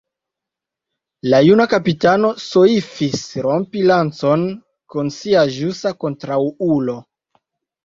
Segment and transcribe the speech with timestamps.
[1.33, 4.49] La juna kapitano soifis rompi lancon
[4.95, 7.01] kun sia ĵusa kontraŭulo.